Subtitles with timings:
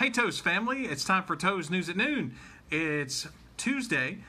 [0.00, 2.34] Hey, Toast family, it's time for Toast News at Noon.
[2.70, 4.20] It's Tuesday,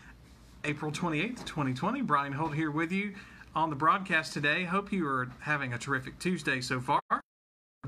[0.65, 2.01] April 28th, 2020.
[2.01, 3.13] Brian Holt here with you
[3.55, 4.65] on the broadcast today.
[4.65, 6.99] Hope you are having a terrific Tuesday so far.
[7.09, 7.21] Hope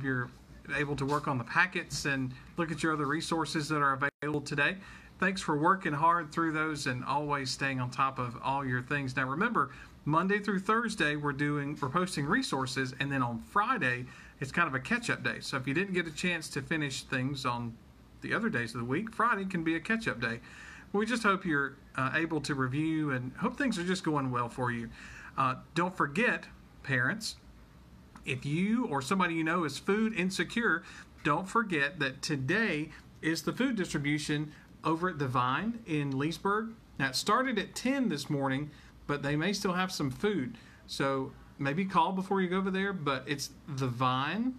[0.01, 0.29] you're
[0.77, 4.39] able to work on the packets and look at your other resources that are available
[4.39, 4.77] today.
[5.19, 9.13] Thanks for working hard through those and always staying on top of all your things.
[9.17, 9.71] Now remember,
[10.05, 14.05] Monday through Thursday we're doing we're posting resources and then on Friday
[14.39, 15.39] it's kind of a catch-up day.
[15.39, 17.77] So if you didn't get a chance to finish things on
[18.21, 20.39] the other days of the week, Friday can be a catch-up day.
[20.91, 24.49] We just hope you're uh, able to review and hope things are just going well
[24.49, 24.89] for you.
[25.37, 26.45] Uh, don't forget,
[26.83, 27.37] parents,
[28.25, 30.83] if you or somebody you know is food insecure,
[31.23, 32.89] don't forget that today
[33.21, 34.51] is the food distribution
[34.83, 36.73] over at the Vine in Leesburg.
[36.99, 38.69] Now, it started at 10 this morning,
[39.07, 40.57] but they may still have some food.
[40.87, 44.55] So maybe call before you go over there, but it's the Vine,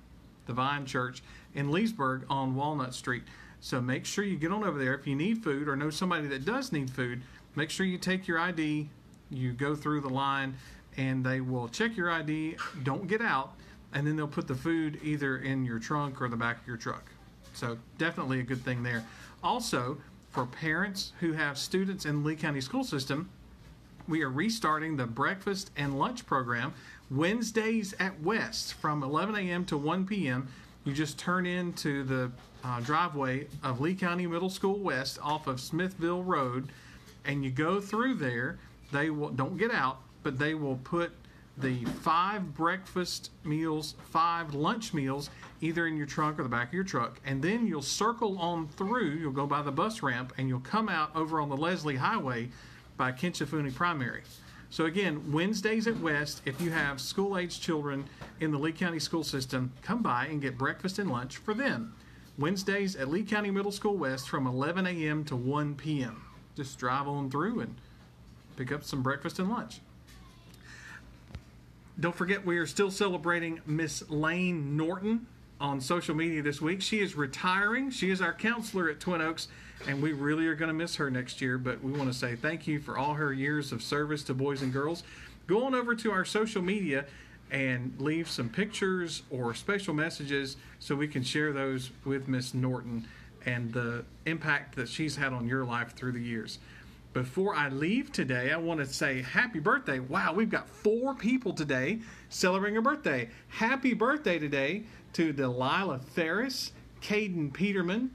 [0.47, 1.23] the Vine Church
[1.55, 3.25] in Leesburg on Walnut Street.
[3.61, 4.95] So make sure you get on over there.
[4.95, 7.23] If you need food or know somebody that does need food,
[7.57, 8.89] make sure you take your ID,
[9.31, 10.55] you go through the line,
[10.97, 12.57] and they will check your ID.
[12.83, 13.55] Don't get out,
[13.93, 16.77] and then they'll put the food either in your trunk or the back of your
[16.77, 17.11] truck.
[17.55, 19.05] So definitely a good thing there.
[19.43, 19.99] Also,
[20.31, 23.31] for parents who have students in Lee County School System,
[24.07, 26.75] we are restarting the breakfast and lunch program
[27.11, 29.65] Wednesdays at West from 11 a.m.
[29.67, 30.49] to 1 p.m.
[30.85, 32.31] You just turn into the
[32.63, 36.71] uh, driveway of Lee County Middle School West off of Smithville Road,
[37.25, 38.59] and you go through there.
[38.93, 41.13] They will don't get out, but they will put
[41.57, 45.31] the five breakfast meals, five lunch meals,
[45.61, 48.69] either in your trunk or the back of your truck, and then you'll circle on
[48.69, 49.11] through.
[49.13, 52.51] You'll go by the bus ramp, and you'll come out over on the Leslie Highway
[52.97, 54.23] by Kinchafoonee Primary.
[54.71, 58.05] So again, Wednesdays at West, if you have school-age children
[58.41, 61.95] in the Lee County school system, come by and get breakfast and lunch for them.
[62.39, 65.25] Wednesdays at Lee County Middle School West from 11 a.m.
[65.27, 66.25] to 1 p.m.
[66.57, 67.77] Just drive on through and
[68.57, 69.81] pick up some breakfast and lunch.
[72.01, 75.27] Don't forget, we are still celebrating Miss Lane Norton
[75.61, 76.83] on social media this week.
[76.83, 77.91] She is retiring.
[77.91, 79.49] She is our counselor at Twin Oaks,
[79.87, 81.59] and we really are going to miss her next year.
[81.59, 84.63] But we want to say thank you for all her years of service to boys
[84.63, 85.05] and girls.
[85.47, 87.05] Go on over to our social media
[87.51, 93.07] and leave some pictures or special messages so we can share those with Miss Norton
[93.47, 96.59] and the impact that she's had on your life through the years.
[97.13, 100.01] Before I leave today, I want to say happy birthday.
[100.01, 103.29] Wow, we've got four people today celebrating a birthday.
[103.49, 104.83] Happy birthday today
[105.15, 108.11] to Delilah Ferris, Caden Peterman,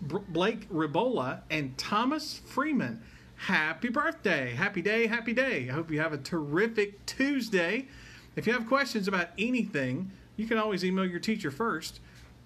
[0.00, 3.02] Blake Ribola, and Thomas Freeman.
[3.36, 4.54] Happy birthday.
[4.54, 5.68] Happy day, happy day.
[5.68, 7.86] I hope you have a terrific Tuesday.
[8.34, 12.00] If you have questions about anything, you can always email your teacher first.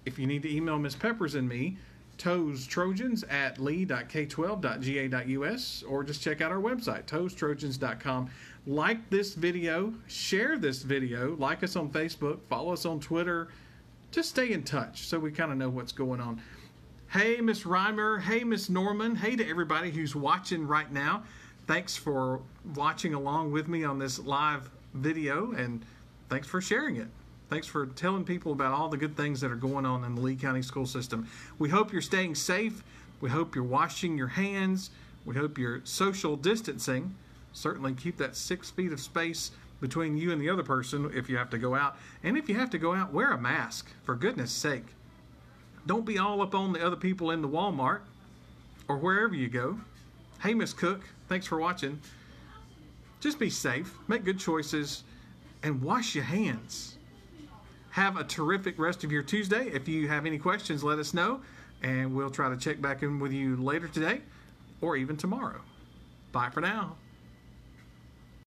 [0.04, 1.78] If you need to email Miss Peppers and me,
[2.20, 8.28] Toes Trojans at lee.k12.ga.us or just check out our website, toestrojans.com.
[8.66, 13.48] Like this video, share this video, like us on Facebook, follow us on Twitter.
[14.10, 16.42] Just stay in touch so we kind of know what's going on.
[17.08, 18.20] Hey, Miss Reimer.
[18.20, 19.16] Hey, Miss Norman.
[19.16, 21.22] Hey to everybody who's watching right now.
[21.66, 22.42] Thanks for
[22.74, 25.86] watching along with me on this live video and
[26.28, 27.08] thanks for sharing it.
[27.50, 30.20] Thanks for telling people about all the good things that are going on in the
[30.20, 31.26] Lee County school system.
[31.58, 32.84] We hope you're staying safe.
[33.20, 34.90] We hope you're washing your hands.
[35.24, 37.16] We hope you're social distancing.
[37.52, 39.50] Certainly keep that six feet of space
[39.80, 41.96] between you and the other person if you have to go out.
[42.22, 44.86] And if you have to go out, wear a mask, for goodness sake.
[45.86, 48.02] Don't be all up on the other people in the Walmart
[48.86, 49.80] or wherever you go.
[50.40, 52.00] Hey, Miss Cook, thanks for watching.
[53.18, 55.02] Just be safe, make good choices,
[55.64, 56.96] and wash your hands.
[57.90, 59.66] Have a terrific rest of your Tuesday.
[59.68, 61.40] If you have any questions, let us know,
[61.82, 64.20] and we'll try to check back in with you later today
[64.80, 65.60] or even tomorrow.
[66.32, 66.96] Bye for now.